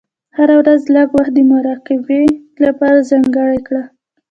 هره 0.37 0.55
ورځ 0.61 0.81
لږ 0.95 1.07
وخت 1.17 1.31
د 1.35 1.39
مراقبې 1.51 2.23
لپاره 2.63 3.05
ځانګړی 3.09 3.59
کړه. 3.67 3.83